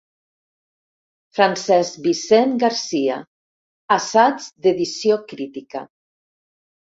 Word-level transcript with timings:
Francesc 1.39 1.99
Vicent 2.05 2.55
Garcia: 2.63 3.19
Assaig 3.97 4.49
d'Edició 4.67 5.19
crítica. 5.35 5.83